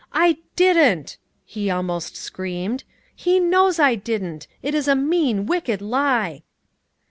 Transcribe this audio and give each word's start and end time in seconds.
"I 0.13 0.39
didn't!" 0.55 1.19
he 1.45 1.69
almost 1.69 2.15
screamed. 2.15 2.85
"He 3.15 3.39
knows 3.39 3.77
I 3.77 3.93
didn't! 3.93 4.47
It 4.63 4.73
is 4.73 4.87
a 4.87 4.95
mean, 4.95 5.45
wicked 5.45 5.79
lie!" 5.79 6.41